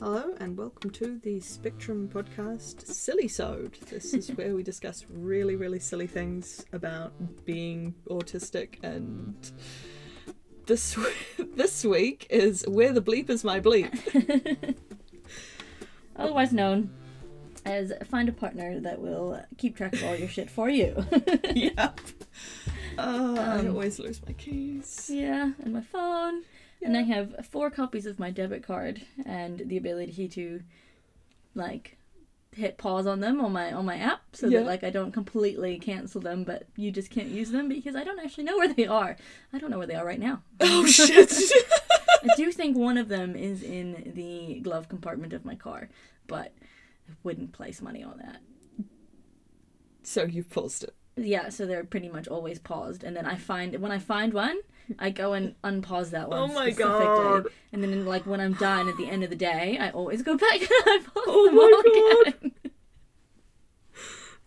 [0.00, 3.74] Hello and welcome to the Spectrum podcast Silly Sode.
[3.90, 7.12] This is where we discuss really, really silly things about
[7.44, 9.34] being autistic and
[10.66, 10.96] this
[11.54, 14.74] this week is where the bleep is my bleep.
[16.16, 16.90] Otherwise known
[17.66, 20.96] as find a partner that will keep track of all your shit for you.
[21.54, 22.00] yep.
[22.98, 23.02] I
[23.58, 25.10] Um, always lose my keys.
[25.12, 26.42] yeah, and my phone.
[26.82, 30.62] And I have four copies of my debit card and the ability to
[31.54, 31.96] like
[32.52, 34.60] hit pause on them on my on my app so Yeah.
[34.60, 38.02] that like I don't completely cancel them but you just can't use them because I
[38.02, 39.16] don't actually know where they are.
[39.52, 40.42] I don't know where they are right now.
[40.60, 41.32] Oh shit.
[42.22, 45.88] I do think one of them is in the glove compartment of my car,
[46.26, 46.52] but
[47.08, 48.40] I wouldn't place money on that.
[50.02, 50.94] so you've paused it.
[51.16, 54.58] Yeah, so they're pretty much always paused, and then I find when I find one,
[54.98, 56.38] I go and unpause that oh one.
[56.38, 57.04] Oh my specifically.
[57.06, 57.46] God.
[57.72, 60.36] And then like when I'm done at the end of the day, I always go
[60.36, 62.34] back and I pause Oh them my all God.
[62.34, 62.52] again.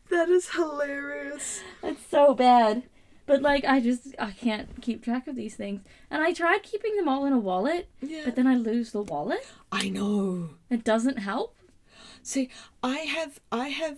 [0.09, 1.61] That is hilarious.
[1.81, 2.83] It's so bad.
[3.25, 6.95] But like I just I can't keep track of these things, and I tried keeping
[6.97, 8.23] them all in a wallet, Yeah.
[8.25, 9.45] but then I lose the wallet.
[9.71, 10.49] I know.
[10.69, 11.55] It doesn't help.
[12.21, 12.49] See,
[12.83, 13.97] I have, I have,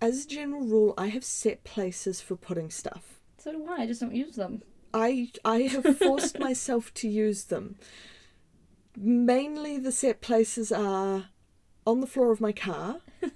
[0.00, 3.18] as a general rule, I have set places for putting stuff.
[3.38, 3.82] So do I.
[3.82, 4.62] I just don't use them.
[4.96, 7.76] I, I have forced myself to use them.
[8.96, 11.26] Mainly, the set places are
[11.86, 13.00] on the floor of my car.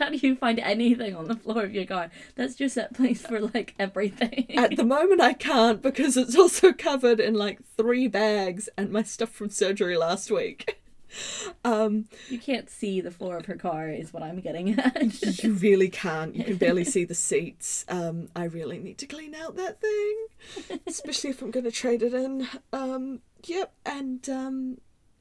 [0.00, 2.10] How do you find anything on the floor of your car?
[2.34, 4.46] That's just that place for like everything.
[4.56, 9.04] At the moment, I can't because it's also covered in like three bags and my
[9.04, 10.80] stuff from surgery last week.
[11.64, 15.42] Um, You can't see the floor of her car, is what I'm getting at.
[15.42, 16.34] you really can't.
[16.34, 17.84] You can barely see the seats.
[17.88, 22.02] Um, I really need to clean out that thing, especially if I'm going to trade
[22.02, 22.48] it in.
[22.72, 24.78] Um, yep, and um,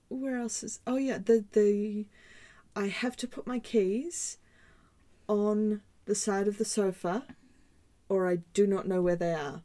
[0.10, 0.80] where else is?
[0.88, 2.06] Oh yeah, the the
[2.76, 4.38] I have to put my keys
[5.28, 7.24] on the side of the sofa,
[8.08, 9.64] or I do not know where they are.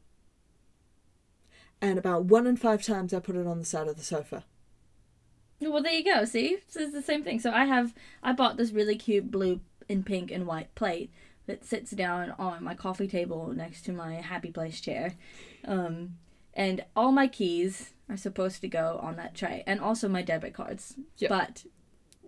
[1.81, 4.45] And about one in five times, I put it on the side of the sofa.
[5.71, 6.25] Well, there you go.
[6.25, 7.41] See, so it's the same thing.
[7.41, 11.13] So I have I bought this really cute blue and pink and white plate
[11.47, 15.15] that sits down on my coffee table next to my happy place chair,
[15.67, 16.17] um,
[16.55, 20.55] and all my keys are supposed to go on that tray, and also my debit
[20.55, 20.95] cards.
[21.19, 21.29] Yep.
[21.29, 21.65] But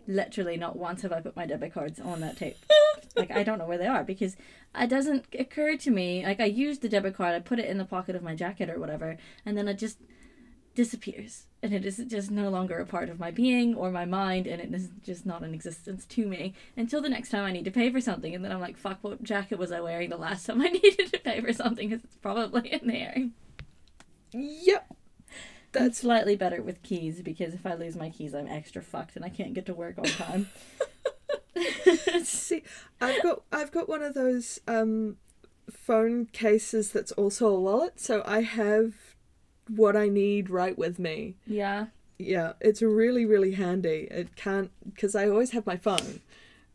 [0.07, 2.59] literally, not once have I put my debit cards on that tape.
[3.17, 4.37] like I don't know where they are because
[4.79, 6.25] it doesn't occur to me.
[6.25, 8.71] Like I used the debit card, I put it in the pocket of my jacket
[8.71, 9.99] or whatever, and then I just
[10.77, 14.47] disappears, and it is just no longer a part of my being or my mind,
[14.47, 17.65] and it is just not in existence to me until the next time I need
[17.65, 20.17] to pay for something, and then I'm like, fuck, what jacket was I wearing the
[20.17, 21.89] last time I needed to pay for something?
[21.89, 23.31] Because it's probably in there.
[24.33, 24.95] Yep,
[25.73, 29.17] That's that's slightly better with keys because if I lose my keys, I'm extra fucked
[29.17, 30.49] and I can't get to work on time.
[32.25, 32.63] See,
[33.01, 35.17] I've got I've got one of those um,
[35.71, 39.06] phone cases that's also a wallet, so I have
[39.69, 41.37] what I need right with me.
[41.47, 41.87] yeah.
[42.19, 44.09] Yeah, it's really really handy.
[44.11, 46.21] It can't because I always have my phone,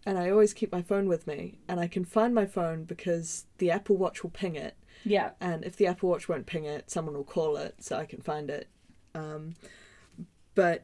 [0.06, 3.46] and I always keep my phone with me, and I can find my phone because
[3.58, 5.32] the Apple Watch will ping it, Yeah.
[5.42, 8.22] and if the Apple Watch won't ping it, someone will call it so I can
[8.22, 8.68] find it.
[9.16, 9.56] Um,
[10.54, 10.84] but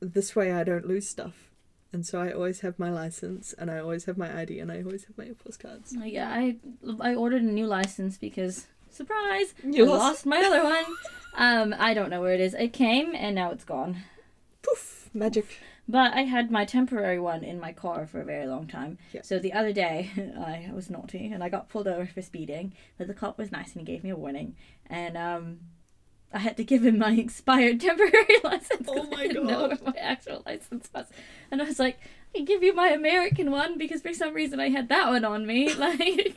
[0.00, 1.50] this way I don't lose stuff.
[1.92, 4.82] And so I always have my license and I always have my ID and I
[4.82, 5.94] always have my Airpods cards.
[6.00, 6.56] Yeah, I
[7.00, 10.84] I ordered a new license because surprise, You I lost- lost my other one.
[11.34, 12.52] Um, I don't know where it is.
[12.52, 14.02] It came and now it's gone.
[14.60, 15.08] Poof!
[15.14, 15.46] Magic.
[15.88, 18.98] But I had my temporary one in my car for a very long time.
[19.14, 19.22] Yeah.
[19.22, 22.74] So the other day, I was naughty and I got pulled over for speeding.
[22.98, 24.56] But the cop was nice and he gave me a warning.
[24.88, 25.60] And um,
[26.34, 28.86] I had to give him my expired temporary license.
[28.86, 29.80] 'cause Oh my I didn't know God.
[29.80, 31.06] what my actual license was.
[31.50, 31.98] And I was like,
[32.36, 35.46] I give you my American one because for some reason I had that one on
[35.46, 35.72] me.
[35.72, 36.36] Like,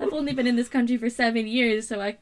[0.00, 2.18] I've only been in this country for seven years, so I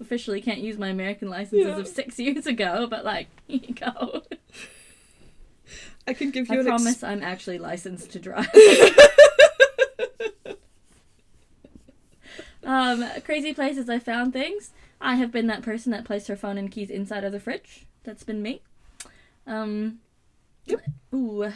[0.00, 2.86] officially can't use my American license as of six years ago.
[2.88, 4.22] But like, here you go.
[6.06, 8.48] I can give you I promise I'm actually licensed to drive.
[12.64, 14.72] um, crazy places I found things.
[15.00, 17.86] I have been that person that placed her phone and keys inside of the fridge.
[18.04, 18.62] That's been me.
[19.46, 20.00] Um,
[20.68, 20.80] Yep.
[21.14, 21.52] Ooh.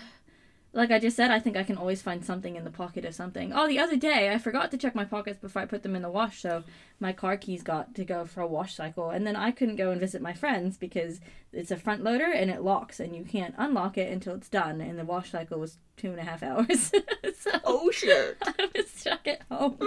[0.75, 3.15] Like I just said, I think I can always find something in the pocket of
[3.15, 3.53] something.
[3.53, 6.01] Oh, the other day I forgot to check my pockets before I put them in
[6.01, 6.65] the wash, so
[6.99, 9.91] my car keys got to go for a wash cycle, and then I couldn't go
[9.91, 11.21] and visit my friends because
[11.53, 14.81] it's a front loader and it locks, and you can't unlock it until it's done,
[14.81, 16.91] and the wash cycle was two and a half hours.
[17.39, 18.39] so Oh shit!
[18.43, 19.77] I was stuck at home.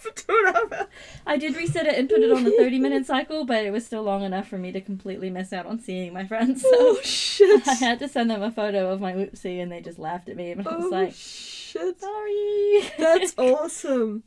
[0.00, 0.88] For for two and a half hours.
[1.30, 3.86] I did reset it and put it on the 30 minute cycle, but it was
[3.86, 6.62] still long enough for me to completely miss out on seeing my friends.
[6.62, 7.66] So Oh shit!
[7.68, 10.34] I had to send them a photo of my whoopsie and they just laughed at
[10.36, 10.50] me.
[10.50, 12.00] And I was Oh like, shit!
[12.00, 12.90] sorry.
[12.98, 14.24] That's awesome.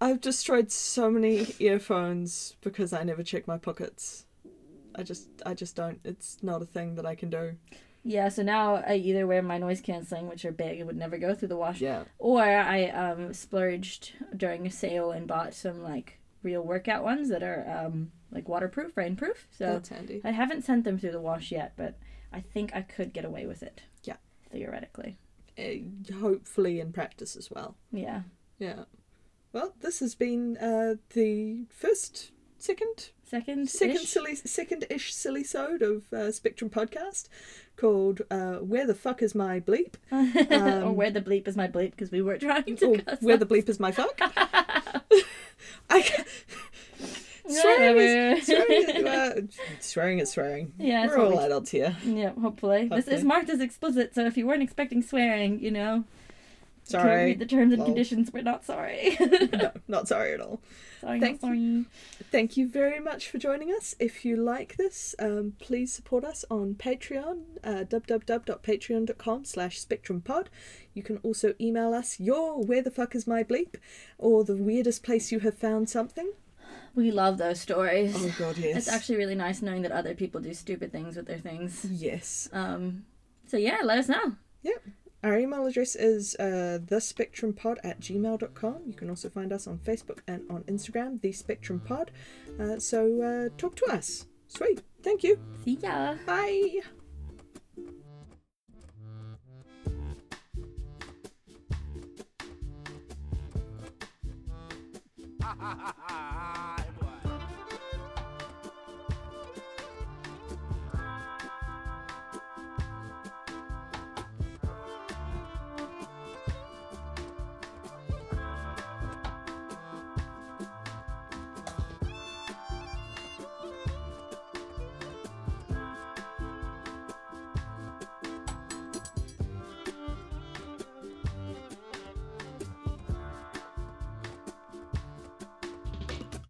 [0.00, 4.24] I've destroyed so many earphones because I never check my pockets.
[4.94, 6.00] I just, I just don't.
[6.02, 7.56] It's not a thing that I can do.
[8.06, 11.18] Yeah, so now I either wear my noise canceling, which are big and would never
[11.18, 12.04] go through the wash, Yeah.
[12.18, 17.42] or I um, splurged during a sale and bought some like real workout ones that
[17.42, 19.36] are um, like waterproof, rainproof.
[19.50, 20.20] So That's handy.
[20.24, 21.98] I haven't sent them through the wash yet, but
[22.32, 23.82] I think I could get away with it.
[24.04, 24.16] Yeah.
[24.52, 25.18] Theoretically.
[25.58, 27.76] Uh, hopefully in practice as well.
[27.90, 28.22] Yeah.
[28.58, 28.84] Yeah.
[29.52, 33.68] Well, this has been uh, the first, second, Second.
[33.68, 37.28] second silly, second-ish silly sode of uh, Spectrum podcast
[37.76, 41.66] called uh, "Where the fuck is my bleep?" or Um, where the bleep is my
[41.66, 44.20] bleep because we were trying to or "Where the bleep is my fuck?"
[45.90, 46.24] I
[47.48, 48.88] swearing is swearing.
[48.88, 49.40] Is, uh,
[49.80, 50.72] swearing is swearing.
[50.78, 51.96] Yeah, we're all we- adults here.
[52.04, 52.88] Yeah, hopefully.
[52.88, 56.04] This is marked as explicit, so if you weren't expecting swearing, you know,
[56.88, 58.32] you can't Sorry, read the terms and conditions.
[58.32, 59.16] We're not sorry.
[59.52, 60.60] no, not sorry at all.
[61.00, 61.84] sorry, Thank sorry.
[62.30, 63.96] Thank you very much for joining us.
[63.98, 70.46] If you like this, um, please support us on Patreon, uh, www.patreon.com slash spectrumpod.
[70.94, 73.74] You can also email us your where the fuck is my bleep
[74.16, 76.32] or the weirdest place you have found something.
[76.94, 78.14] We love those stories.
[78.16, 78.76] Oh god, yes.
[78.76, 81.84] It's actually really nice knowing that other people do stupid things with their things.
[81.90, 82.48] Yes.
[82.52, 83.04] Um,
[83.46, 84.36] so yeah, let us know.
[84.62, 84.82] Yep.
[85.26, 88.82] Our email address is uh, thespectrumpod at gmail.com.
[88.86, 92.12] You can also find us on Facebook and on Instagram, The Spectrum Pod.
[92.60, 94.26] Uh, so uh, talk to us.
[94.46, 94.82] Sweet.
[95.02, 95.40] Thank you.
[95.64, 96.14] See ya.
[96.24, 96.78] Bye.
[105.42, 106.85] ha ha ha ha